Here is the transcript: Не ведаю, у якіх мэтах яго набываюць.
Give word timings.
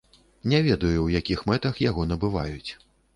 Не 0.53 0.61
ведаю, 0.67 1.01
у 1.03 1.11
якіх 1.19 1.43
мэтах 1.51 1.77
яго 1.89 2.07
набываюць. 2.13 2.71